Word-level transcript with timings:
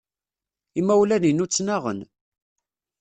Imawlan-inu 0.79 1.45
ttnaɣen. 1.47 1.99